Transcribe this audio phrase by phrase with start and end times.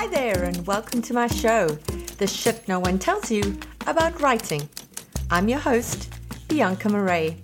[0.00, 1.66] Hi there, and welcome to my show,
[2.16, 4.66] The Shit No One Tells You About Writing.
[5.30, 6.10] I'm your host,
[6.48, 7.36] Bianca Marais.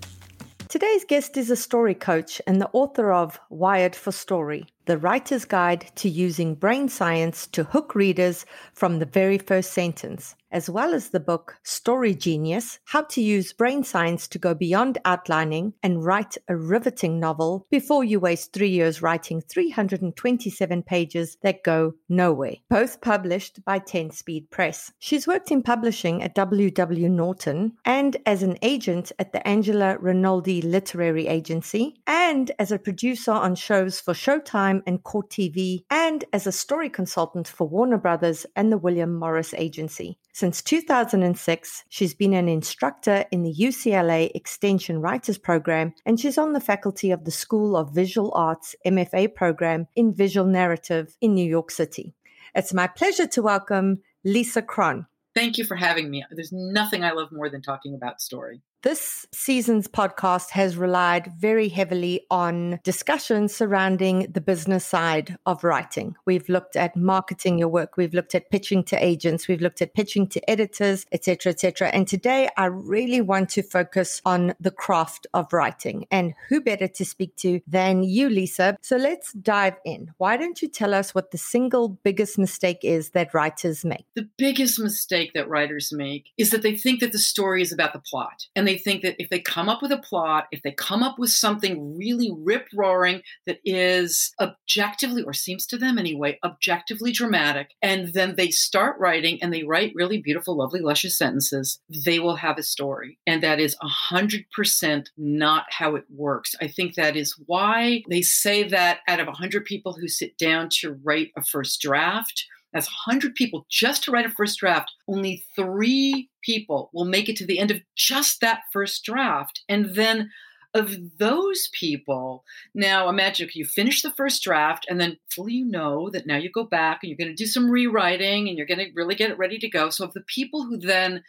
[0.66, 5.44] Today's guest is a story coach and the author of Wired for Story the writer's
[5.44, 10.94] guide to using brain science to hook readers from the very first sentence, as well
[10.94, 16.04] as the book Story Genius How to Use Brain Science to Go Beyond Outlining and
[16.04, 22.54] Write a Riveting Novel Before You Waste Three Years Writing 327 Pages That Go Nowhere,
[22.70, 24.92] both published by 10 Speed Press.
[25.00, 27.08] She's worked in publishing at W.W.
[27.08, 33.32] Norton and as an agent at the Angela Rinaldi Literary Agency and as a producer
[33.32, 38.46] on shows for Showtime and Court TV, and as a story consultant for Warner Brothers
[38.56, 40.18] and the William Morris Agency.
[40.32, 46.52] Since 2006, she's been an instructor in the UCLA Extension Writers Program, and she's on
[46.52, 51.48] the faculty of the School of Visual Arts MFA program in visual narrative in New
[51.48, 52.14] York City.
[52.54, 55.06] It's my pleasure to welcome Lisa Cron.
[55.34, 56.24] Thank you for having me.
[56.30, 58.62] There's nothing I love more than talking about story.
[58.86, 66.14] This season's podcast has relied very heavily on discussions surrounding the business side of writing.
[66.24, 69.94] We've looked at marketing your work, we've looked at pitching to agents, we've looked at
[69.94, 71.88] pitching to editors, etc., etc.
[71.88, 76.06] And today I really want to focus on the craft of writing.
[76.12, 78.78] And who better to speak to than you, Lisa?
[78.82, 80.14] So let's dive in.
[80.18, 84.06] Why don't you tell us what the single biggest mistake is that writers make?
[84.14, 87.92] The biggest mistake that writers make is that they think that the story is about
[87.92, 90.72] the plot and they think that if they come up with a plot, if they
[90.72, 96.38] come up with something really rip roaring that is objectively, or seems to them anyway,
[96.44, 101.80] objectively dramatic, and then they start writing and they write really beautiful, lovely, luscious sentences,
[102.04, 103.18] they will have a story.
[103.26, 106.54] And that is 100% not how it works.
[106.60, 110.68] I think that is why they say that out of 100 people who sit down
[110.80, 114.92] to write a first draft, that's 100 people just to write a first draft.
[115.08, 119.62] Only three people will make it to the end of just that first draft.
[119.68, 120.30] And then
[120.74, 126.10] of those people, now imagine you finish the first draft and then fully you know
[126.10, 128.80] that now you go back and you're going to do some rewriting and you're going
[128.80, 129.88] to really get it ready to go.
[129.88, 131.22] So of the people who then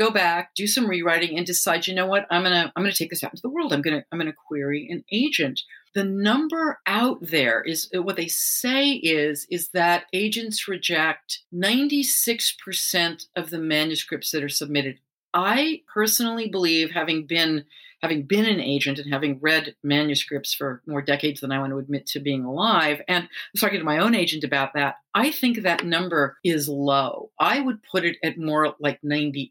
[0.00, 3.10] go back, do some rewriting and decide, you know what, I'm gonna I'm gonna take
[3.10, 3.72] this out into the world.
[3.72, 5.60] I'm gonna I'm gonna query an agent
[5.94, 13.26] the number out there is uh, what they say is is that agents reject 96%
[13.36, 14.98] of the manuscripts that are submitted.
[15.32, 17.64] I personally believe, having been
[18.02, 21.78] having been an agent and having read manuscripts for more decades than I want to
[21.78, 25.30] admit to being alive, and I was talking to my own agent about that, I
[25.30, 27.30] think that number is low.
[27.38, 29.50] I would put it at more like 98%.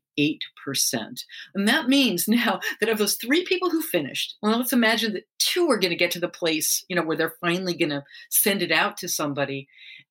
[1.53, 5.27] And that means now that of those three people who finished, well, let's imagine that
[5.37, 8.03] two are going to get to the place, you know, where they're finally going to
[8.29, 9.67] send it out to somebody.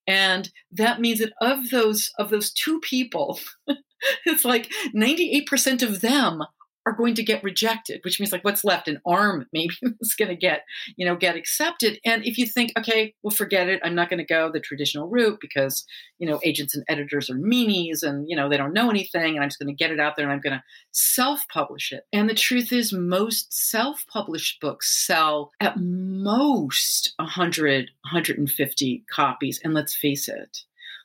[0.07, 3.39] And that means that of those of those two people,
[4.27, 6.43] it's like 98% of them
[6.89, 8.89] are going to get rejected, which means like what's left?
[8.89, 10.63] An arm maybe is going to get,
[10.97, 11.99] you know, get accepted.
[12.05, 15.09] And if you think, okay, well, forget it, I'm not going to go the traditional
[15.09, 15.85] route because,
[16.19, 19.43] you know, agents and editors are meanies and, you know, they don't know anything and
[19.43, 20.63] I'm just going to get it out there and I'm going to
[20.93, 22.05] self-publish it.
[22.13, 29.61] And the truth is most self-published books sell at most 100, 150 copies.
[29.63, 30.63] And let's face it,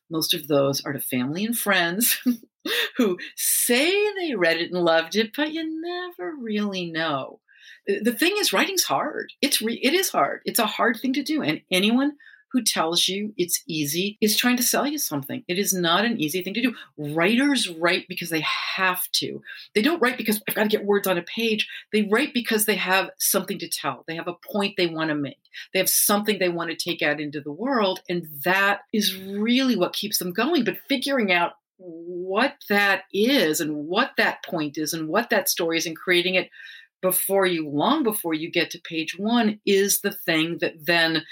[0.10, 2.22] most of those are to family and friends
[2.98, 7.40] who say they read it and loved it, but you never really know.
[7.86, 9.34] The thing is, writing's hard.
[9.42, 10.42] It's re- it is hard.
[10.46, 12.14] It's a hard thing to do, and anyone
[12.54, 15.44] who tells you it's easy is trying to sell you something.
[15.48, 16.76] It is not an easy thing to do.
[16.98, 18.46] Writers write because they
[18.76, 19.42] have to.
[19.74, 21.68] They don't write because I've got to get words on a page.
[21.92, 24.04] They write because they have something to tell.
[24.08, 25.40] They have a point they want to make.
[25.74, 28.02] They have something they want to take out into the world.
[28.08, 30.64] And that is really what keeps them going.
[30.64, 31.54] But figuring out
[31.86, 36.36] what that is and what that point is and what that story is and creating
[36.36, 36.50] it
[37.02, 41.24] before you long before you get to page one is the thing that then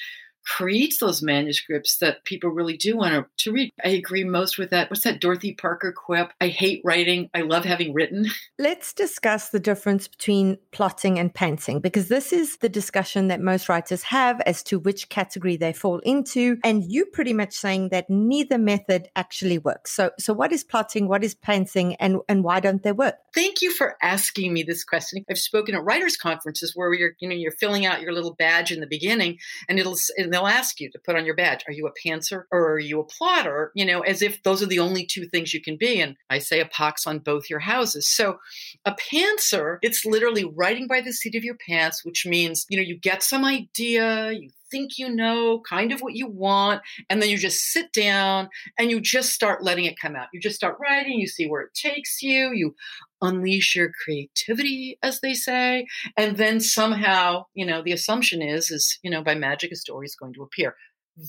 [0.46, 3.72] creates those manuscripts that people really do want to, to read.
[3.84, 4.90] I agree most with that.
[4.90, 6.32] What's that Dorothy Parker quip?
[6.40, 7.30] I hate writing.
[7.34, 8.28] I love having written.
[8.60, 13.70] Let's discuss the difference between plotting and pantsing because this is the discussion that most
[13.70, 16.58] writers have as to which category they fall into.
[16.64, 19.92] And you pretty much saying that neither method actually works.
[19.92, 23.16] So so what is plotting, what is pantsing, and, and why don't they work?
[23.34, 25.24] Thank you for asking me this question.
[25.30, 28.72] I've spoken at writers' conferences where you're, you know, you're filling out your little badge
[28.72, 29.98] in the beginning and it'll
[30.32, 32.80] and they'll ask you to put on your badge, are you a pantser or are
[32.80, 33.74] you a plotter?
[33.76, 36.00] You know, as if those are the only two things you can be.
[36.00, 38.08] And I say a pox on both your houses.
[38.08, 38.40] So
[38.86, 42.84] a pantser, it's literally writing by the seat of your pants, which means, you know,
[42.84, 47.30] you get some idea, you think you know kind of what you want and then
[47.30, 50.28] you just sit down and you just start letting it come out.
[50.34, 52.76] You just start writing you see where it takes you you
[53.22, 55.86] unleash your creativity as they say
[56.18, 60.06] and then somehow you know the assumption is is you know by magic a story
[60.06, 60.76] is going to appear.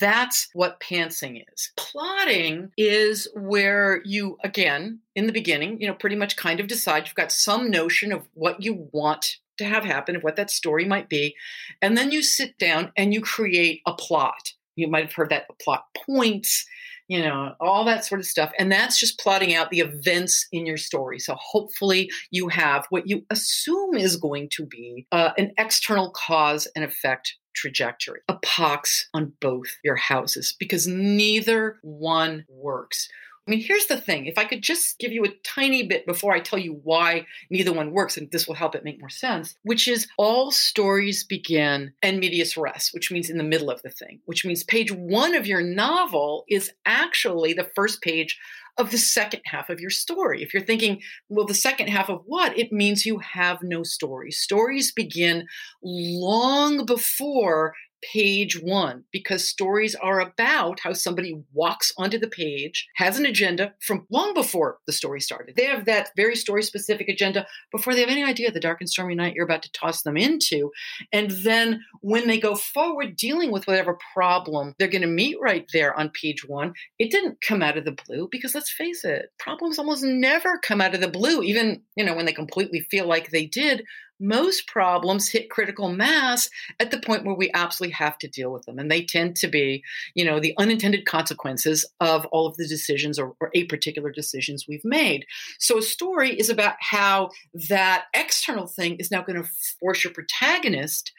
[0.00, 1.72] That's what pantsing is.
[1.76, 7.06] Plotting is where you, again, in the beginning, you know, pretty much kind of decide.
[7.06, 10.84] You've got some notion of what you want to have happen, of what that story
[10.84, 11.34] might be.
[11.81, 14.52] And then you sit down and you create a plot.
[14.76, 16.64] You might have heard that plot points,
[17.08, 18.52] you know, all that sort of stuff.
[18.58, 21.19] And that's just plotting out the events in your story.
[21.19, 26.66] So hopefully you have what you assume is going to be uh, an external cause
[26.75, 33.08] and effect trajectory, a pox on both your houses because neither one works.
[33.46, 34.26] I mean, here's the thing.
[34.26, 37.72] If I could just give you a tiny bit before I tell you why neither
[37.72, 41.92] one works, and this will help it make more sense, which is all stories begin
[42.02, 45.34] in medias res, which means in the middle of the thing, which means page one
[45.34, 48.38] of your novel is actually the first page
[48.78, 50.40] of the second half of your story.
[50.42, 52.56] If you're thinking, well, the second half of what?
[52.56, 54.30] It means you have no story.
[54.30, 55.46] Stories begin
[55.82, 63.19] long before page one because stories are about how somebody walks onto the page, has
[63.19, 65.56] an agenda from long before the story started.
[65.56, 68.91] They have that very story specific agenda before they have any idea the dark and
[68.91, 70.70] stormy night you're about to toss them into.
[71.12, 75.67] And then when they go forward dealing with whatever problem they're going to meet right
[75.72, 79.31] there on page one, it didn't come out of the blue because let's face it,
[79.38, 83.06] problems almost never come out of the blue, even, you know, when they completely feel
[83.06, 83.84] like they did
[84.22, 86.48] most problems hit critical mass
[86.81, 88.79] at the point where we absolutely have to deal with them.
[88.79, 89.82] And they tend to be,
[90.14, 94.67] you know, the unintended consequences of all of the decisions or, or a particular decisions
[94.69, 95.26] we've made.
[95.58, 97.31] So a story is about how
[97.69, 99.48] that external thing is now going to
[99.81, 101.12] force your protagonist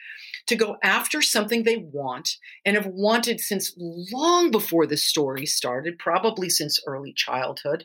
[0.46, 5.98] to go after something they want and have wanted since long before the story started,
[5.98, 7.84] probably since early childhood.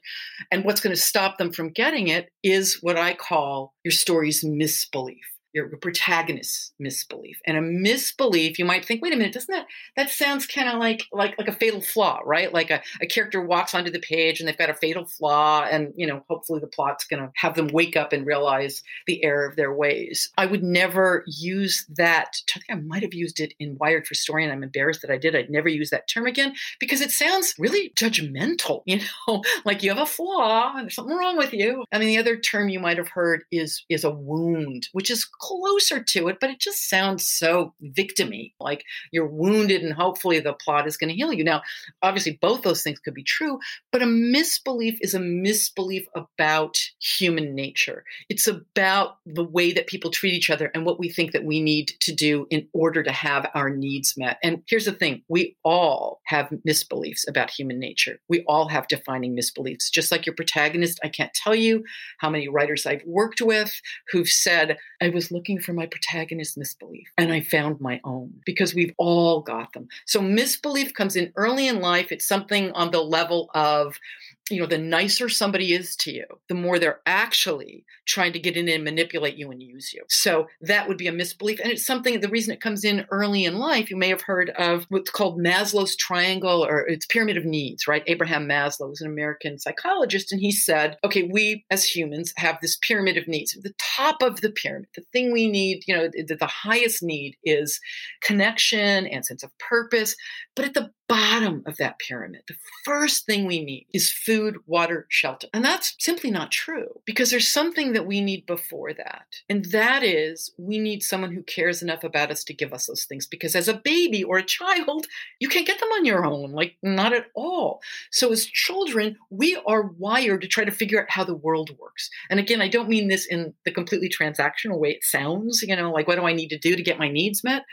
[0.52, 4.44] And what's going to stop them from getting it is what I call your story's
[4.44, 5.39] misbelief.
[5.54, 7.40] Your protagonist's misbelief.
[7.46, 9.66] And a misbelief, you might think, wait a minute, doesn't that
[9.96, 12.54] that sounds kind of like like like a fatal flaw, right?
[12.54, 15.94] Like a, a character walks onto the page and they've got a fatal flaw, and
[15.96, 19.56] you know, hopefully the plot's gonna have them wake up and realize the error of
[19.56, 20.30] their ways.
[20.38, 22.38] I would never use that.
[22.56, 25.12] I think I might have used it in Wired for Story, and I'm embarrassed that
[25.12, 25.36] I did.
[25.36, 29.90] I'd never use that term again because it sounds really judgmental, you know, like you
[29.90, 31.84] have a flaw and there's something wrong with you.
[31.92, 35.26] I mean, the other term you might have heard is is a wound, which is
[35.40, 40.54] closer to it, but it just sounds so victimy, like you're wounded and hopefully the
[40.54, 41.44] plot is going to heal you.
[41.44, 41.62] Now,
[42.02, 43.60] obviously, both those things could be true,
[43.92, 48.04] but a misbelief is a misbelief about human nature.
[48.30, 51.62] It's about the way that people treat each other and what we think that we
[51.62, 54.38] need to do in order to have our needs met.
[54.44, 58.20] And here's the thing we all have misbeliefs about human nature.
[58.28, 59.92] We all have defining misbeliefs.
[59.92, 61.84] Just like your protagonist, I can't tell you
[62.20, 63.82] how many writers I've worked with
[64.12, 68.74] who've said, I was looking for my protagonist misbelief and I found my own because
[68.74, 69.88] we've all got them.
[70.06, 72.12] So misbelief comes in early in life.
[72.12, 74.00] It's something on the level of
[74.50, 78.58] you know, the nicer somebody is to you, the more they're actually trying to get
[78.58, 80.04] in and manipulate you and use you.
[80.10, 81.60] So that would be a misbelief.
[81.60, 84.50] And it's something, the reason it comes in early in life, you may have heard
[84.52, 88.04] of what's called Maslow's triangle or it's pyramid of needs, right?
[88.08, 90.32] Abraham Maslow was an American psychologist.
[90.32, 93.58] And he said, okay, we as humans have this pyramid of needs.
[93.62, 97.36] The top of the pyramid, the thing we need, you know, the, the highest need
[97.44, 97.80] is
[98.22, 100.16] connection and sense of purpose.
[100.56, 105.08] But at the bottom of that pyramid, the first thing we need is food, water,
[105.10, 105.48] shelter.
[105.54, 109.26] And that's simply not true because there's something that we need before that.
[109.50, 113.06] And that is we need someone who cares enough about us to give us those
[113.06, 115.08] things because as a baby or a child,
[115.40, 117.82] you can't get them on your own, like not at all.
[118.12, 122.08] So as children, we are wired to try to figure out how the world works.
[122.30, 125.92] And again, I don't mean this in the completely transactional way it sounds, you know,
[125.92, 127.64] like what do I need to do to get my needs met?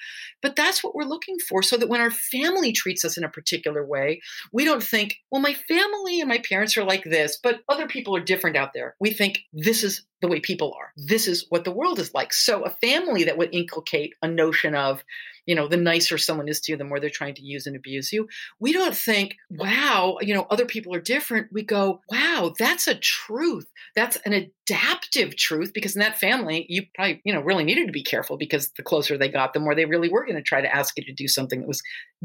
[0.40, 3.30] But that's what we're looking for so that when our family treats us in a
[3.30, 4.20] particular way.
[4.52, 8.16] We don't think, well, my family and my parents are like this, but other people
[8.16, 8.96] are different out there.
[9.00, 10.92] We think this is the way people are.
[10.96, 12.32] This is what the world is like.
[12.32, 15.04] So a family that would inculcate a notion of,
[15.44, 17.76] you know, the nicer someone is to you, the more they're trying to use and
[17.76, 18.26] abuse you.
[18.58, 21.48] We don't think, wow, you know, other people are different.
[21.52, 23.66] We go, wow, that's a truth.
[23.94, 27.92] That's an adaptive truth because in that family, you probably, you know, really needed to
[27.92, 30.60] be careful because the closer they got, the more they really were going to try
[30.60, 31.82] to ask you to do something that was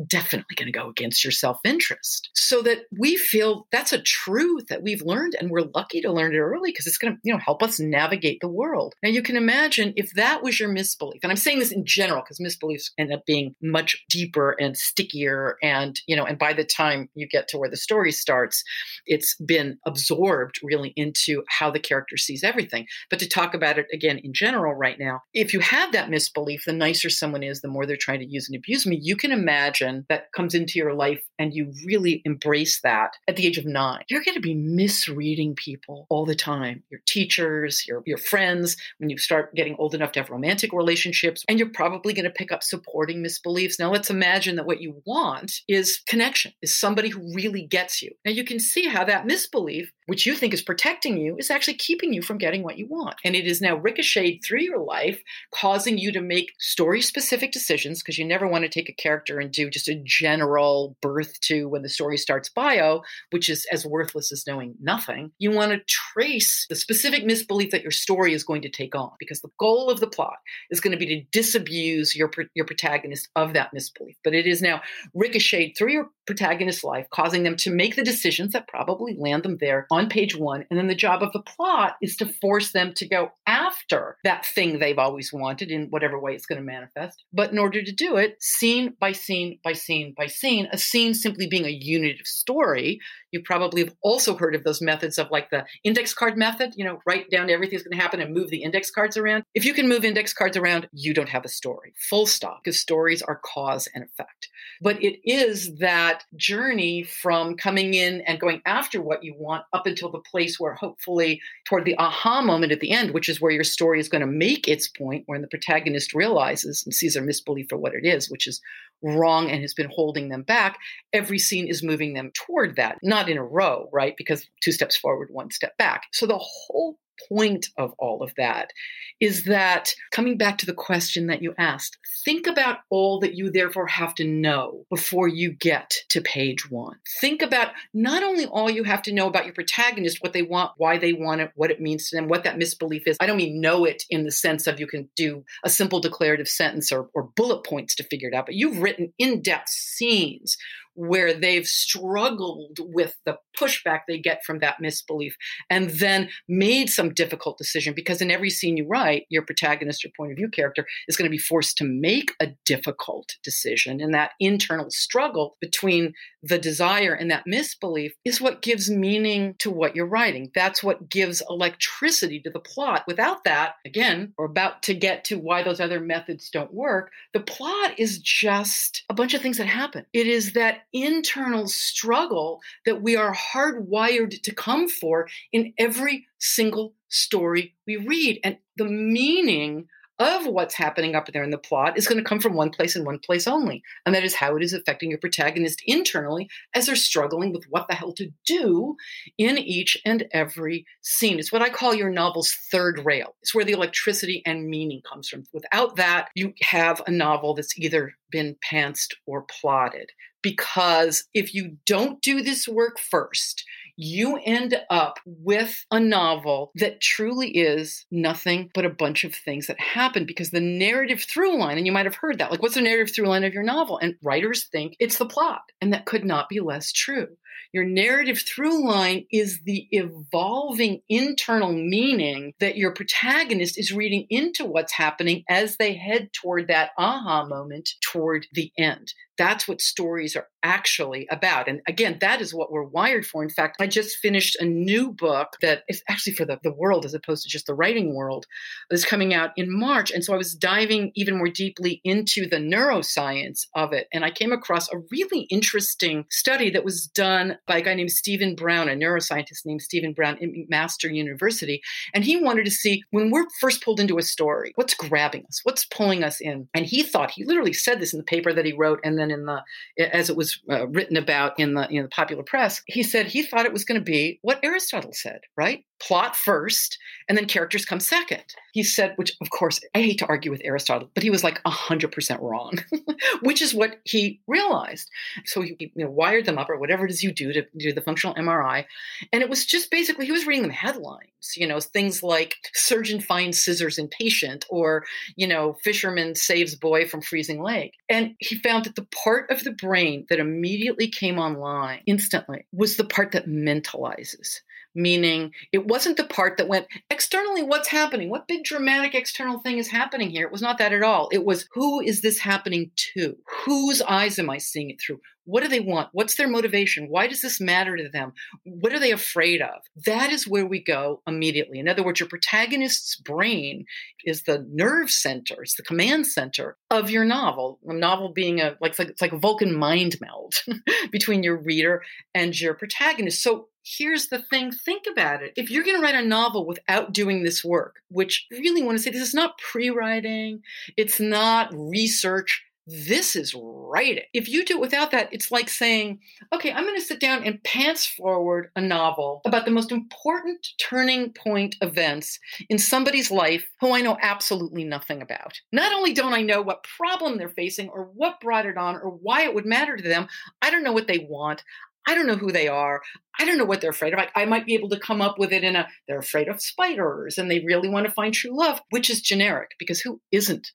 [0.08, 2.30] definitely going to go against your self interest.
[2.34, 6.34] So that we feel that's a truth that we've learned and we're lucky to learn
[6.34, 8.96] it early because it's going to, you know, help us navigate the world.
[9.04, 12.24] Now, you can imagine if that was your misbelief, and I'm saying this in general
[12.24, 15.58] because misbeliefs end up being much deeper and stickier.
[15.62, 18.64] And, you know, and by the time you get to where the story starts,
[19.06, 22.88] it's been absorbed really into how the character sees everything.
[23.10, 26.66] But to talk about it again in general right now, if you have that misbelief,
[26.66, 29.32] the nicer someone is, the more they're trying to use and abuse me, you can
[29.32, 33.66] imagine that comes into your life and you really embrace that at the age of
[33.66, 34.04] nine.
[34.10, 39.10] You're going to be misreading people all the time your teachers, your, your friends, when
[39.10, 42.52] you start getting old enough to have romantic relationships, and you're probably going to pick
[42.52, 43.80] up supporting misbeliefs.
[43.80, 48.12] Now, let's imagine that what you want is connection, is somebody who really gets you.
[48.26, 51.76] Now, you can see how that misbelief which you think is protecting you, is actually
[51.76, 53.16] keeping you from getting what you want.
[53.24, 55.22] And it is now ricocheted through your life,
[55.54, 59.40] causing you to make story specific decisions because you never want to take a character
[59.40, 63.02] and do just a general birth to when the story starts bio,
[63.32, 65.32] which is as worthless as knowing nothing.
[65.40, 69.12] You want to trace the specific misbelief that your story is going to take on
[69.20, 70.38] because the goal of the plot
[70.70, 74.16] is going to be to disabuse your, your protagonist of that misbelief.
[74.24, 74.82] But it is now
[75.14, 79.58] ricocheted through your protagonist's life, causing them to make the decisions that probably land them
[79.58, 80.66] there on page one.
[80.70, 84.46] And then the job of the plot is to force them to go after that
[84.46, 87.24] thing they've always wanted in whatever way it's going to manifest.
[87.34, 91.14] But in order to do it, scene by scene by scene by scene, a scene
[91.14, 93.00] simply being a unit of story,
[93.32, 96.86] you probably have also heard of those methods of like the index card method, you
[96.86, 99.44] know, write down everything's going to happen and move the index cards around.
[99.56, 101.94] If you can move index cards around, you don't have a story.
[102.10, 104.50] Full stop, because stories are cause and effect.
[104.82, 109.86] But it is that journey from coming in and going after what you want up
[109.86, 113.52] until the place where hopefully toward the aha moment at the end, which is where
[113.52, 117.24] your story is going to make its point, when the protagonist realizes and sees their
[117.24, 118.62] misbelief for what it is, which is
[119.04, 120.78] wrong and has been holding them back,
[121.12, 124.16] every scene is moving them toward that, not in a row, right?
[124.18, 126.04] Because two steps forward, one step back.
[126.12, 126.98] So the whole
[127.30, 128.72] point of all of that
[129.20, 133.52] is that coming back to the question that you asked, think about all that you
[133.52, 136.98] therefore have to know before you get to page one.
[137.20, 140.72] Think about not only all you have to know about your protagonist, what they want,
[140.78, 143.18] why they want it, what it means to them, what that misbelief is.
[143.20, 146.48] I don't mean know it in the sense of you can do a simple declarative
[146.48, 150.58] sentence or, or bullet points to figure it out, but you've written in depth scenes
[150.94, 155.36] where they've struggled with the pushback they get from that misbelief
[155.70, 160.10] and then made some difficult decision because in every scene you write your protagonist or
[160.16, 164.02] point of view character is going to be forced to make a difficult decision.
[164.02, 169.70] And that internal struggle between the desire and that misbelief is what gives meaning to
[169.70, 170.52] what you're writing.
[170.56, 173.04] That's what gives electricity to the plot.
[173.08, 177.12] Without that again we're about to get to why those other methods don't work.
[177.34, 180.06] The plot is just a bunch of things that happen.
[180.14, 186.94] It is that internal struggle that we are hardwired to come for in every single
[187.10, 188.40] story we read.
[188.44, 189.88] And the meaning
[190.22, 192.96] of what's happening up there in the plot is going to come from one place
[192.96, 193.82] and one place only.
[194.06, 197.88] And that is how it is affecting your protagonist internally as they're struggling with what
[197.88, 198.96] the hell to do
[199.40, 201.40] in each and every scene.
[201.40, 203.36] It's what I call your novel's third rail.
[203.42, 205.46] It's where the electricity and meaning comes from.
[205.54, 211.78] Without that, you have a novel that's either been pantsed or plotted because if you
[211.86, 213.64] don't do this work first,
[213.98, 219.68] you end up with a novel that truly is nothing but a bunch of things
[219.68, 222.76] that happen because the narrative through line, and you might have heard that, like, what's
[222.76, 224.00] the narrative through line of your novel?
[224.00, 225.62] And writers think it's the plot.
[225.82, 227.28] And that could not be less true.
[227.74, 234.66] Your narrative through line is the evolving internal meaning that your protagonist is reading into
[234.66, 239.14] what's happening as they head toward that aha moment toward the end.
[239.38, 241.68] That's what stories are actually about.
[241.68, 243.42] And again, that is what we're wired for.
[243.42, 247.06] In fact, I just finished a new book that is actually for the, the world
[247.06, 248.46] as opposed to just the writing world
[248.92, 250.12] is coming out in March.
[250.12, 254.08] And so I was diving even more deeply into the neuroscience of it.
[254.14, 258.12] And I came across a really interesting study that was done by a guy named
[258.12, 261.82] Stephen Brown, a neuroscientist named Stephen Brown at McMaster University.
[262.14, 265.62] And he wanted to see when we're first pulled into a story, what's grabbing us?
[265.64, 266.68] What's pulling us in?
[266.74, 269.32] And he thought, he literally said this in the paper that he wrote and then
[269.32, 269.62] in the,
[270.00, 273.44] as it was uh, written about in the, in the popular press, he said he
[273.44, 275.84] thought it was going to be what Aristotle said, right?
[276.02, 276.98] Plot first
[277.30, 278.44] and then characters come second.
[278.74, 281.62] He said, which of course, I hate to argue with Aristotle, but he was like
[281.64, 282.74] 100% wrong,
[283.42, 285.10] which is what he realized.
[285.46, 287.94] So he you know, wired them up or whatever it is you do to do
[287.94, 288.86] the functional MRI.
[289.32, 293.22] And it was just basically, he was reading them headlines, you know, things like surgeon
[293.22, 295.06] finds scissors in patient or,
[295.36, 297.94] you know, fisherman saves boy from freezing lake.
[298.10, 302.98] And he found that the part of the brain that immediately came online instantly was
[302.98, 304.62] the part that mentalizes
[304.94, 308.30] meaning it wasn't the part that went externally what's happening?
[308.30, 310.46] What big dramatic external thing is happening here?
[310.46, 311.30] It was not that at all.
[311.32, 313.36] It was who is this happening to?
[313.66, 316.10] Whose eyes am i seeing it through what do they want?
[316.12, 317.08] What's their motivation?
[317.08, 318.34] Why does this matter to them?
[318.64, 319.82] What are they afraid of?
[320.06, 321.80] That is where we go immediately.
[321.80, 323.86] In other words your protagonist's brain
[324.26, 328.76] is the nerve center it's the command center of your novel a novel being a
[328.80, 330.56] like it's like a Vulcan mind meld
[331.12, 333.42] between your reader and your protagonist.
[333.42, 335.54] So here's the thing think about it.
[335.56, 338.98] If you're going to write a novel without doing this work, which I really want
[338.98, 340.62] to say this is not pre writing,
[340.98, 342.64] it's not research.
[342.88, 344.24] This is writing.
[344.34, 346.20] If you do it without that, it's like saying,
[346.52, 350.68] okay, I'm going to sit down and pants forward a novel about the most important
[350.80, 352.40] turning point events
[352.70, 355.62] in somebody's life who I know absolutely nothing about.
[355.72, 359.10] Not only don't I know what problem they're facing or what brought it on or
[359.10, 360.28] why it would matter to them,
[360.62, 361.64] I don't know what they want.
[362.08, 363.02] I don't know who they are.
[363.40, 364.20] I don't know what they're afraid of.
[364.20, 366.62] I, I, might be able to come up with it in a they're afraid of
[366.62, 370.68] spiders and they really want to find true love, which is generic because who isn't?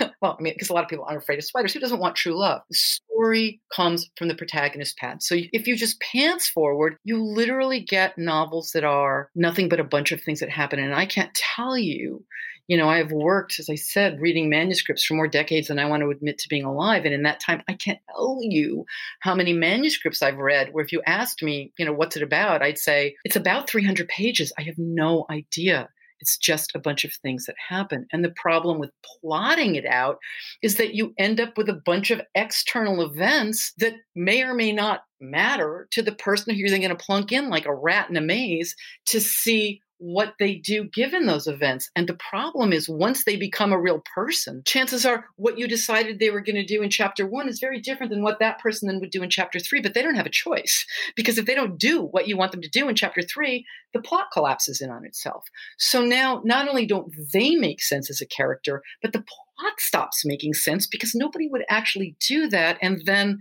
[0.20, 1.72] well, I mean, because a lot of people aren't afraid of spiders.
[1.72, 2.62] Who doesn't want true love?
[2.70, 5.22] The story comes from the protagonist pad.
[5.22, 9.84] So if you just pants forward, you literally get novels that are nothing but a
[9.84, 10.78] bunch of things that happen.
[10.78, 12.24] And I can't tell you
[12.68, 15.86] you know, I have worked, as I said, reading manuscripts for more decades than I
[15.86, 17.06] want to admit to being alive.
[17.06, 18.84] And in that time, I can't tell you
[19.20, 22.62] how many manuscripts I've read where if you asked me, you know, what's it about?
[22.62, 24.52] I'd say it's about 300 pages.
[24.58, 25.88] I have no idea.
[26.20, 28.06] It's just a bunch of things that happen.
[28.12, 28.90] And the problem with
[29.22, 30.18] plotting it out
[30.62, 34.72] is that you end up with a bunch of external events that may or may
[34.72, 38.10] not matter to the person who you're then going to plunk in like a rat
[38.10, 38.74] in a maze
[39.06, 41.90] to see what they do given those events.
[41.94, 46.18] And the problem is, once they become a real person, chances are what you decided
[46.18, 48.88] they were going to do in chapter one is very different than what that person
[48.88, 49.80] then would do in chapter three.
[49.80, 52.62] But they don't have a choice because if they don't do what you want them
[52.62, 55.44] to do in chapter three, the plot collapses in on itself.
[55.78, 60.24] So now, not only don't they make sense as a character, but the plot stops
[60.24, 62.78] making sense because nobody would actually do that.
[62.80, 63.38] And then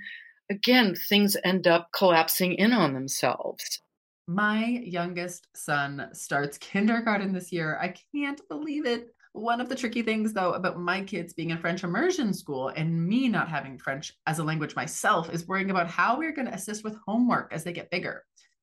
[0.49, 3.81] again, things end up collapsing in on themselves.
[4.27, 7.79] My youngest son starts kindergarten this year.
[7.81, 9.07] I can't believe it.
[9.31, 13.07] One of the tricky things, though, about my kids being in French immersion school and
[13.07, 16.53] me not having French as a language myself is worrying about how we're going to
[16.53, 18.23] assist with homework as they get bigger.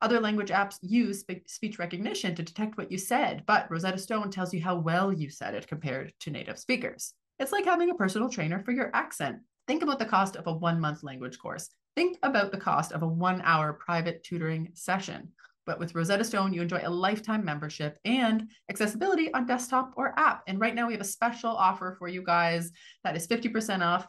[0.00, 4.54] other language apps use speech recognition to detect what you said, but Rosetta Stone tells
[4.54, 7.14] you how well you said it compared to native speakers.
[7.38, 9.38] It's like having a personal trainer for your accent.
[9.66, 11.68] Think about the cost of a one month language course.
[11.96, 15.32] Think about the cost of a one hour private tutoring session.
[15.66, 20.42] But with Rosetta Stone, you enjoy a lifetime membership and accessibility on desktop or app.
[20.46, 22.72] And right now, we have a special offer for you guys
[23.04, 24.08] that is 50% off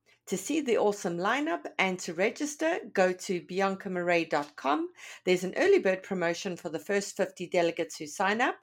[0.27, 4.89] To see the awesome lineup and to register, go to biancamarais.com.
[5.25, 8.55] There's an early bird promotion for the first 50 delegates who sign up.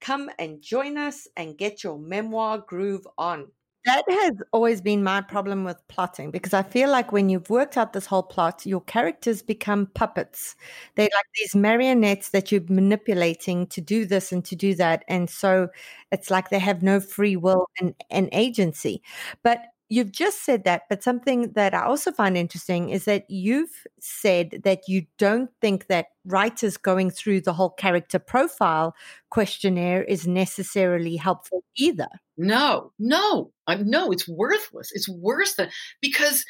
[0.00, 3.48] Come and join us and get your memoir groove on.
[3.86, 7.76] That has always been my problem with plotting because I feel like when you've worked
[7.76, 10.56] out this whole plot, your characters become puppets.
[10.96, 15.04] They're like these marionettes that you're manipulating to do this and to do that.
[15.06, 15.68] And so
[16.10, 19.02] it's like they have no free will and, and agency.
[19.44, 23.86] But You've just said that, but something that I also find interesting is that you've
[24.00, 28.96] said that you don't think that writers going through the whole character profile
[29.30, 32.08] questionnaire is necessarily helpful either.
[32.36, 34.90] No, no, no, it's worthless.
[34.92, 35.70] It's worse than
[36.00, 36.44] because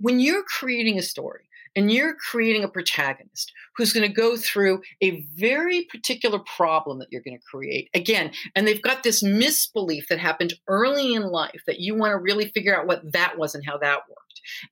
[0.00, 1.44] when you're creating a story,
[1.76, 7.06] and you're creating a protagonist who's going to go through a very particular problem that
[7.10, 11.60] you're going to create again and they've got this misbelief that happened early in life
[11.68, 14.20] that you want to really figure out what that was and how that worked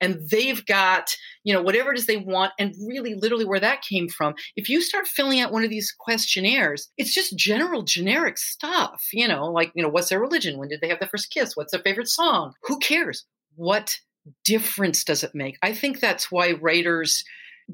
[0.00, 1.14] and they've got,
[1.44, 4.34] you know, whatever it is they want and really literally where that came from.
[4.56, 9.28] If you start filling out one of these questionnaires, it's just general generic stuff, you
[9.28, 10.58] know, like, you know, what's their religion?
[10.58, 11.56] When did they have their first kiss?
[11.56, 12.54] What's their favorite song?
[12.64, 13.24] Who cares?
[13.56, 13.98] What
[14.44, 15.56] difference does it make?
[15.62, 17.24] I think that's why writers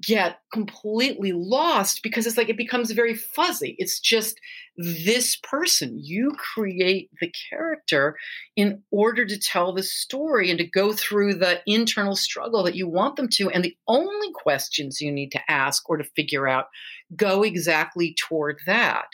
[0.01, 3.77] get completely lost because it's like it becomes very fuzzy.
[3.79, 4.41] It's just
[4.77, 5.99] this person.
[6.03, 8.17] You create the character
[8.57, 12.89] in order to tell the story and to go through the internal struggle that you
[12.89, 13.51] want them to.
[13.51, 16.67] And the only questions you need to ask or to figure out
[17.15, 19.07] go exactly toward that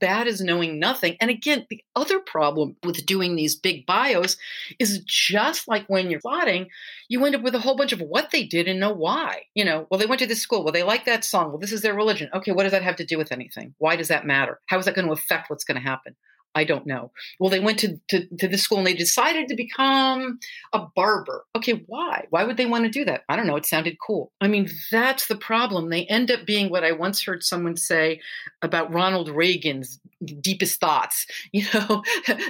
[0.00, 1.16] bad as knowing nothing.
[1.20, 4.36] And again, the other problem with doing these big bios
[4.78, 6.68] is just like when you're plotting,
[7.08, 9.42] you end up with a whole bunch of what they did and know why.
[9.54, 10.64] You know, well, they went to this school.
[10.64, 11.48] Well, they like that song.
[11.48, 12.30] Well, this is their religion.
[12.34, 13.74] Okay, what does that have to do with anything?
[13.78, 14.60] Why does that matter?
[14.66, 16.16] How is that going to affect what's going to happen?
[16.54, 17.12] I don't know.
[17.38, 20.40] Well, they went to, to, to the school and they decided to become
[20.72, 21.44] a barber.
[21.56, 22.26] Okay, why?
[22.30, 23.22] Why would they want to do that?
[23.28, 23.56] I don't know.
[23.56, 24.32] It sounded cool.
[24.40, 25.90] I mean, that's the problem.
[25.90, 28.20] They end up being what I once heard someone say
[28.62, 30.00] about Ronald Reagan's
[30.40, 31.26] deepest thoughts.
[31.52, 32.02] You know,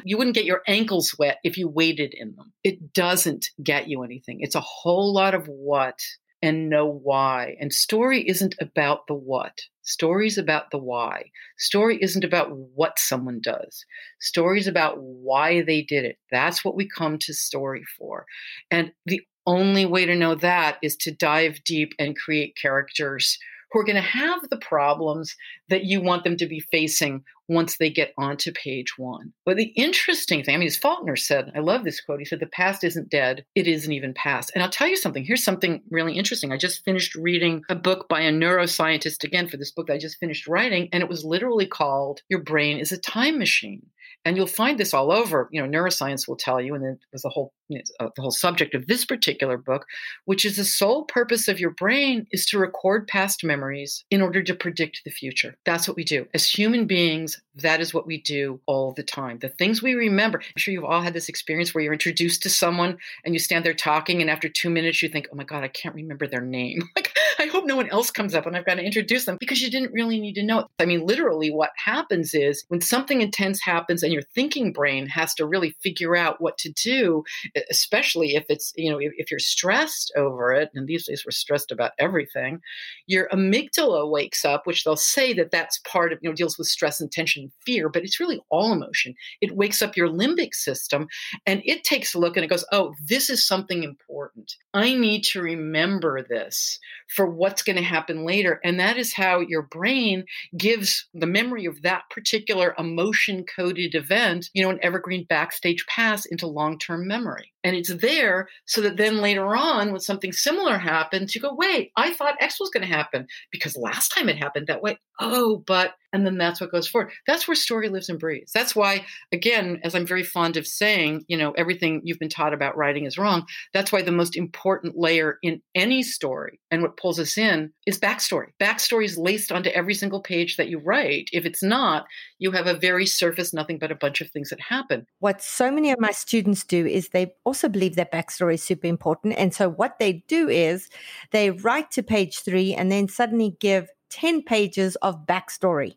[0.05, 2.53] you wouldn't get your ankles wet if you waded in them.
[2.63, 4.41] It doesn't get you anything.
[4.41, 6.01] It's a whole lot of what
[6.43, 7.57] and know why.
[7.61, 9.59] And story isn't about the what.
[9.83, 11.31] Story's about the why.
[11.59, 13.85] Story isn't about what someone does.
[14.21, 16.17] Story's about why they did it.
[16.31, 18.27] That's what we come to story for.
[18.71, 23.39] And the only way to know that is to dive deep and create characters
[23.71, 25.37] who are going to have the problems
[25.69, 29.33] that you want them to be facing once they get onto page one.
[29.45, 32.21] But the interesting thing, I mean, as Faulkner said, I love this quote.
[32.21, 34.53] He said, The past isn't dead, it isn't even past.
[34.55, 35.25] And I'll tell you something.
[35.25, 36.53] Here's something really interesting.
[36.53, 39.99] I just finished reading a book by a neuroscientist again for this book that I
[39.99, 43.87] just finished writing, and it was literally called Your Brain is a Time Machine
[44.25, 45.49] and you'll find this all over.
[45.51, 47.53] You know, neuroscience will tell you, and it was the whole
[48.01, 49.87] uh, the whole subject of this particular book,
[50.25, 54.43] which is the sole purpose of your brain is to record past memories in order
[54.43, 55.57] to predict the future.
[55.65, 57.41] That's what we do as human beings.
[57.57, 59.39] That is what we do all the time.
[59.39, 60.39] The things we remember.
[60.39, 63.65] I'm sure you've all had this experience where you're introduced to someone and you stand
[63.65, 66.43] there talking, and after two minutes you think, "Oh my god, I can't remember their
[66.43, 67.17] name." like,
[67.61, 69.93] hope no one else comes up and I've got to introduce them because you didn't
[69.93, 70.67] really need to know it.
[70.79, 75.35] I mean, literally, what happens is when something intense happens and your thinking brain has
[75.35, 77.23] to really figure out what to do,
[77.71, 81.33] especially if it's, you know, if, if you're stressed over it, and these days we're
[81.33, 82.61] stressed about everything,
[83.07, 86.67] your amygdala wakes up, which they'll say that that's part of, you know, deals with
[86.67, 89.15] stress and tension and fear, but it's really all emotion.
[89.41, 91.09] It wakes up your limbic system
[91.47, 94.55] and it takes a look and it goes, oh, this is something important.
[94.73, 96.79] I need to remember this
[97.15, 98.61] for what's going to happen later.
[98.63, 100.25] And that is how your brain
[100.57, 106.27] gives the memory of that particular emotion coded event, you know, an evergreen backstage pass
[106.27, 107.53] into long term memory.
[107.63, 111.93] And it's there so that then later on, when something similar happens, you go, wait,
[111.97, 114.99] I thought X was going to happen because last time it happened that way.
[115.21, 117.13] Oh, but, and then that's what goes forward.
[117.27, 118.53] That's where story lives and breathes.
[118.53, 122.55] That's why, again, as I'm very fond of saying, you know, everything you've been taught
[122.55, 123.47] about writing is wrong.
[123.75, 128.01] That's why the most important layer in any story and what pulls us in is
[128.01, 128.47] backstory.
[128.59, 131.29] Backstory is laced onto every single page that you write.
[131.33, 132.07] If it's not,
[132.39, 135.07] you have a very surface, nothing but a bunch of things that happen.
[135.19, 138.87] What so many of my students do is they also believe that backstory is super
[138.87, 139.35] important.
[139.37, 140.89] And so what they do is
[141.33, 145.97] they write to page three and then suddenly give 10 pages of backstory.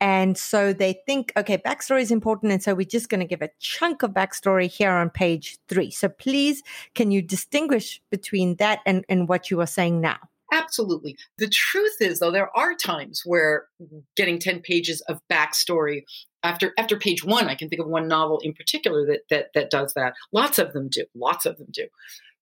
[0.00, 2.52] And so they think, okay, backstory is important.
[2.52, 5.90] And so we're just going to give a chunk of backstory here on page three.
[5.90, 6.62] So please,
[6.94, 10.18] can you distinguish between that and, and what you are saying now?
[10.52, 11.16] Absolutely.
[11.38, 13.66] The truth is, though, there are times where
[14.14, 16.04] getting 10 pages of backstory
[16.42, 19.70] after after page one, I can think of one novel in particular that that that
[19.70, 20.14] does that.
[20.32, 21.04] Lots of them do.
[21.14, 21.86] Lots of them do.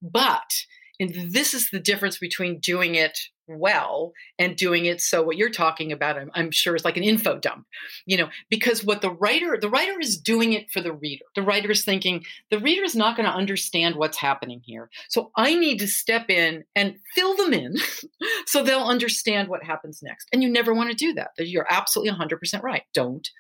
[0.03, 0.65] But
[1.01, 5.51] and this is the difference between doing it well and doing it so what you're
[5.51, 7.67] talking about I'm, I'm, sure is like an info dump
[8.07, 11.43] you know because what the writer the writer is doing it for the reader the
[11.43, 15.55] writer is thinking the reader is not going to understand what's happening here so i
[15.55, 17.75] need to step in and fill them in
[18.47, 22.13] so they'll understand what happens next and you never want to do that you're absolutely
[22.13, 23.31] 100% right don't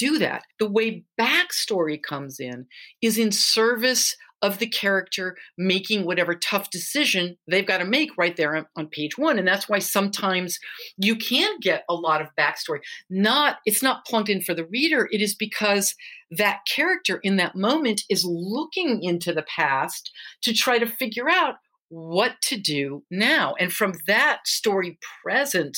[0.00, 0.44] do that.
[0.58, 2.66] The way backstory comes in
[3.02, 8.38] is in service of the character making whatever tough decision they've got to make right
[8.38, 9.38] there on, on, page one.
[9.38, 10.58] And that's why sometimes
[10.96, 12.78] you can get a lot of backstory.
[13.10, 15.94] Not, it's not plunked in for the reader, it is because
[16.30, 20.10] that character in that moment is looking into the past
[20.42, 21.56] to try to figure out
[21.90, 23.54] what to do now.
[23.60, 25.76] And from that story present,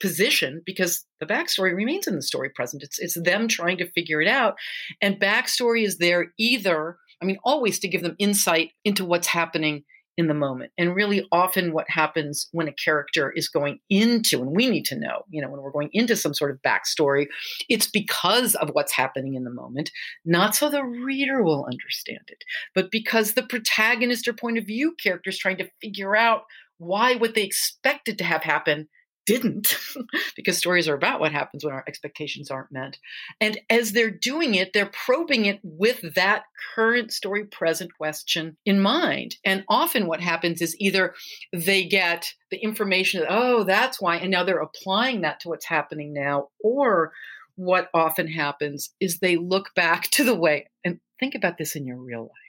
[0.00, 2.82] position because the backstory remains in the story present.
[2.82, 4.56] It's it's them trying to figure it out,
[5.00, 6.98] and backstory is there either.
[7.22, 9.84] I mean, always to give them insight into what's happening
[10.16, 10.72] in the moment.
[10.78, 14.98] And really often what happens when a character is going into, and we need to
[14.98, 17.26] know, you know, when we're going into some sort of backstory,
[17.68, 19.90] it's because of what's happening in the moment,
[20.24, 24.94] not so the reader will understand it, but because the protagonist or point of view
[25.02, 26.42] character is trying to figure out
[26.78, 28.88] why what they expected to have happen
[29.26, 29.76] didn't
[30.36, 32.96] because stories are about what happens when our expectations aren't met.
[33.40, 38.80] And as they're doing it, they're probing it with that current story present question in
[38.80, 39.36] mind.
[39.44, 41.14] And often what happens is either
[41.52, 45.66] they get the information that, oh, that's why, and now they're applying that to what's
[45.66, 47.12] happening now, or
[47.56, 51.86] what often happens is they look back to the way, and think about this in
[51.86, 52.46] your real life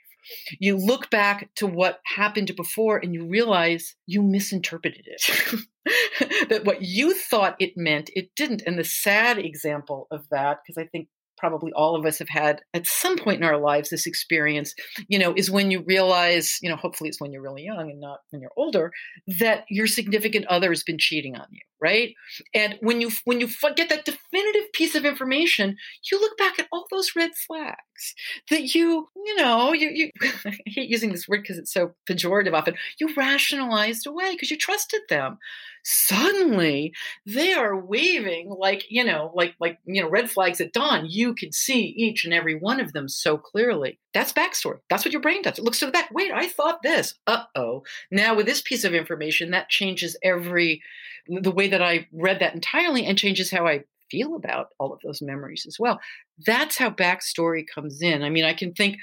[0.58, 5.60] you look back to what happened before and you realize you misinterpreted it.
[6.48, 8.62] that what you thought it meant, it didn't.
[8.66, 12.60] And the sad example of that, because I think probably all of us have had
[12.74, 14.74] at some point in our lives this experience
[15.06, 18.00] you know is when you realize you know hopefully it's when you're really young and
[18.00, 18.90] not when you're older
[19.38, 22.14] that your significant other has been cheating on you right
[22.54, 25.76] and when you when you get that definitive piece of information
[26.10, 28.14] you look back at all those red flags
[28.50, 30.10] that you you know you, you
[30.44, 34.58] i hate using this word because it's so pejorative often you rationalized away because you
[34.58, 35.38] trusted them
[35.84, 36.92] suddenly
[37.26, 41.06] they are waving like you know like like you know red flags at dawn.
[41.08, 43.98] You can see each and every one of them so clearly.
[44.14, 44.78] That's backstory.
[44.90, 45.58] That's what your brain does.
[45.58, 46.10] It looks to the back.
[46.12, 47.14] Wait i thought this.
[47.26, 47.82] Uh-oh.
[48.10, 50.82] Now with this piece of information that changes every
[51.28, 55.00] the way that i read that entirely and changes how i feel about all of
[55.02, 56.00] those memories as well.
[56.46, 58.22] That's how backstory comes in.
[58.22, 58.98] I mean, I can think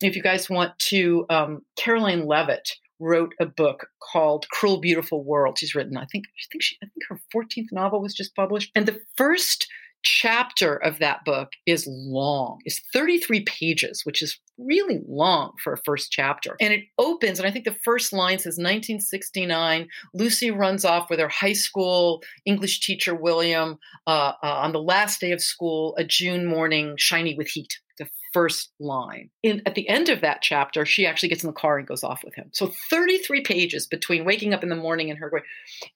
[0.00, 5.58] if you guys want to, um, Karoline Leavitt wrote a book called Cruel Beautiful World.
[5.58, 8.70] She's written, I think, I think she, I think her 14th novel was just published.
[8.74, 9.66] And the first
[10.02, 12.58] chapter of that book is long.
[12.64, 16.56] It's 33 pages, which is really long for a first chapter.
[16.60, 19.88] And it opens, and I think the first line says 1969.
[20.14, 25.20] Lucy runs off with her high school English teacher, William, uh, uh, on the last
[25.20, 29.30] day of school, a June morning, shiny with heat The first line.
[29.42, 32.04] In, at the end of that chapter, she actually gets in the car and goes
[32.04, 32.50] off with him.
[32.52, 35.42] So 33 pages between waking up in the morning and her going.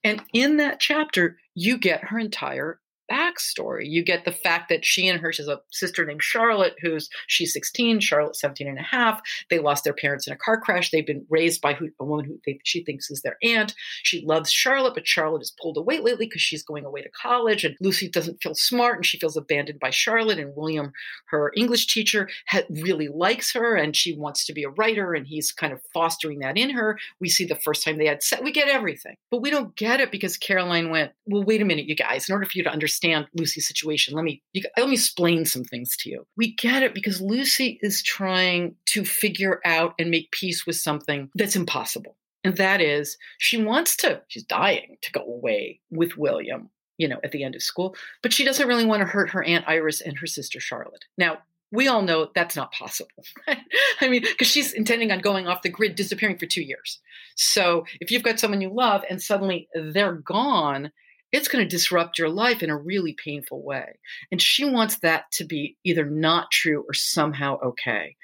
[0.02, 3.84] And in that chapter, you get her entire backstory.
[3.86, 7.08] You get the fact that she and her, she has a sister named Charlotte, who's
[7.26, 9.20] she's 16, Charlotte 17 and a half.
[9.50, 10.90] They lost their parents in a car crash.
[10.90, 13.74] They've been raised by who, a woman who they, she thinks is their aunt.
[14.02, 17.64] She loves Charlotte, but Charlotte is pulled away lately because she's going away to college.
[17.64, 20.38] And Lucy doesn't feel smart and she feels abandoned by Charlotte.
[20.38, 20.92] And William,
[21.26, 22.28] her English teacher,
[22.70, 26.40] really likes her and she wants to be a writer and he's kind of fostering
[26.40, 26.98] that in her.
[27.20, 30.00] We see the first time they had set, we get everything, but we don't get
[30.00, 32.70] it because Caroline went, well, wait a minute, you guys, in order for you to
[32.70, 34.14] understand understand Lucy's situation.
[34.14, 36.26] Let me you, let me explain some things to you.
[36.36, 41.30] We get it because Lucy is trying to figure out and make peace with something
[41.34, 42.16] that's impossible.
[42.42, 47.18] And that is she wants to she's dying to go away with William, you know,
[47.24, 50.00] at the end of school, but she doesn't really want to hurt her aunt Iris
[50.00, 51.04] and her sister Charlotte.
[51.18, 51.38] Now,
[51.72, 53.10] we all know that's not possible.
[54.00, 57.00] I mean, because she's intending on going off the grid, disappearing for two years.
[57.34, 60.92] So if you've got someone you love and suddenly they're gone,
[61.34, 63.98] it's going to disrupt your life in a really painful way.
[64.30, 68.14] And she wants that to be either not true or somehow okay.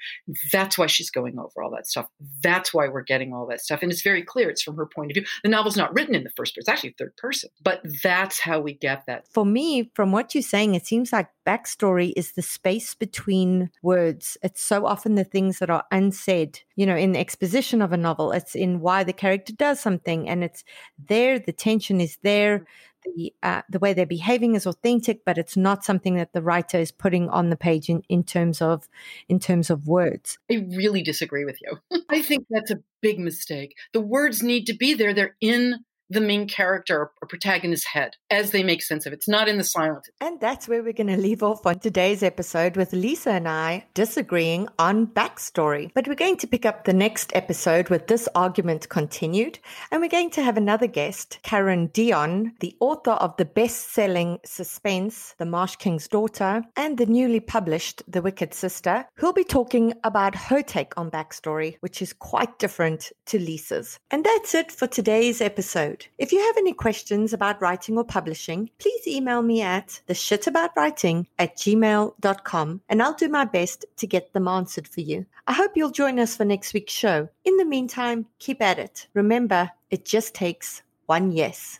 [0.53, 2.07] That's why she's going over all that stuff.
[2.41, 3.81] That's why we're getting all that stuff.
[3.81, 5.25] And it's very clear it's from her point of view.
[5.43, 8.61] The novel's not written in the first person, it's actually third person, but that's how
[8.61, 9.27] we get that.
[9.33, 14.37] For me, from what you're saying, it seems like backstory is the space between words.
[14.43, 17.97] It's so often the things that are unsaid, you know, in the exposition of a
[17.97, 20.63] novel, it's in why the character does something and it's
[20.97, 22.65] there, the tension is there
[23.03, 26.77] the uh, the way they're behaving is authentic, but it's not something that the writer
[26.77, 28.87] is putting on the page in, in terms of
[29.29, 30.37] in terms of words.
[30.49, 32.01] I really disagree with you.
[32.09, 33.75] I think that's a big mistake.
[33.93, 35.13] The words need to be there.
[35.13, 39.17] They're in the main character or protagonist's head as they make sense of it.
[39.17, 40.09] It's not in the silence.
[40.19, 43.85] And that's where we're going to leave off on today's episode with Lisa and I
[43.93, 45.89] disagreeing on backstory.
[45.93, 49.59] But we're going to pick up the next episode with this argument continued.
[49.89, 54.39] And we're going to have another guest, Karen Dionne, the author of the best selling
[54.43, 59.93] suspense, The Marsh King's Daughter, and the newly published The Wicked Sister, who'll be talking
[60.03, 63.97] about her take on backstory, which is quite different to Lisa's.
[64.09, 66.13] And that's it for today's episode episode.
[66.17, 71.57] If you have any questions about writing or publishing, please email me at theshitaboutwriting at
[71.57, 75.25] gmail.com and I'll do my best to get them answered for you.
[75.47, 77.29] I hope you'll join us for next week's show.
[77.45, 79.07] In the meantime, keep at it.
[79.13, 81.79] Remember, it just takes one yes.